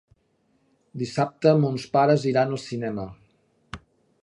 Dissabte 1.01 1.51
mons 1.65 1.85
pares 1.97 2.27
iran 2.33 2.55
al 2.59 2.63
cinema. 2.65 3.07